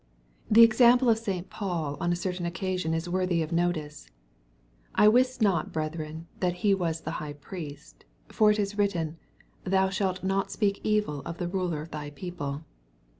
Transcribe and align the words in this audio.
The 0.49 0.63
example 0.63 1.09
of 1.11 1.19
St. 1.19 1.47
Paul 1.51 1.95
on 1.99 2.11
a 2.11 2.15
certain 2.15 2.47
occasion 2.47 2.95
is 2.95 3.07
worthy 3.07 3.43
of 3.43 3.51
notice, 3.51 4.09
''I 4.95 5.07
wist 5.13 5.43
not, 5.43 5.71
bretheren, 5.71 6.25
that 6.39 6.53
he 6.65 6.73
was 6.73 7.01
the 7.01 7.11
high 7.21 7.33
priest: 7.33 8.05
for 8.29 8.49
it 8.49 8.57
is 8.57 8.79
written, 8.79 9.17
thou 9.63 9.89
shalt 9.89 10.23
not 10.23 10.49
speak 10.49 10.81
evil 10.83 11.19
of 11.23 11.37
the 11.37 11.47
ruler 11.47 11.83
of 11.83 11.91
thy 11.91 12.09
people." 12.09 12.63